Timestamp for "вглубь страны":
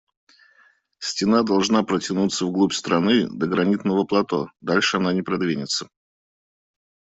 2.47-3.27